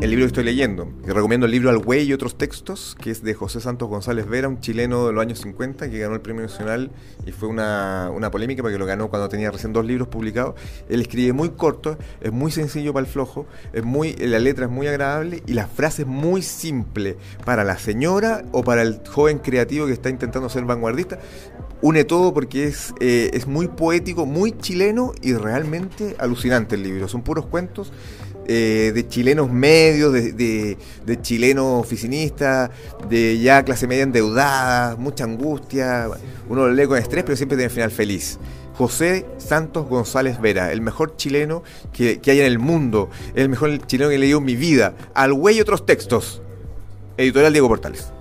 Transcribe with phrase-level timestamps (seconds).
[0.00, 0.88] el libro que estoy leyendo.
[1.06, 4.26] Y recomiendo el libro Al Güey y otros textos, que es de José Santos González
[4.26, 6.90] Vera, un chileno de los años 50 que ganó el Premio Nacional
[7.26, 10.54] y fue una, una polémica porque lo ganó cuando tenía recién dos libros publicados.
[10.88, 14.70] Él escribe muy corto, es muy sencillo para el flojo, es muy, la letra es
[14.70, 19.38] muy agradable y la frase es muy simple para la señora o para el joven
[19.38, 21.18] creativo que está intentando ser vanguardista.
[21.82, 27.08] Une todo porque es, eh, es muy poético, muy chileno y realmente alucinante el libro.
[27.08, 27.92] Son puros cuentos
[28.52, 32.68] eh, de chilenos medios, de, de, chilenos oficinistas,
[33.08, 36.08] de ya clase media endeudada, mucha angustia.
[36.48, 38.40] Uno lo lee con estrés, pero siempre tiene final feliz.
[38.74, 43.86] José Santos González Vera, el mejor chileno que, que hay en el mundo, el mejor
[43.86, 44.96] chileno que he leído en mi vida.
[45.14, 46.42] Al güey otros textos.
[47.18, 48.12] Editorial Diego Portales.